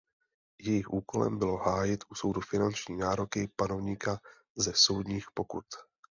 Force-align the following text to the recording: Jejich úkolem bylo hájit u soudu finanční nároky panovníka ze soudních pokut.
Jejich 0.59 0.89
úkolem 0.89 1.37
bylo 1.39 1.57
hájit 1.57 2.03
u 2.09 2.15
soudu 2.15 2.41
finanční 2.41 2.97
nároky 2.97 3.49
panovníka 3.55 4.19
ze 4.55 4.71
soudních 4.75 5.25
pokut. 5.33 5.65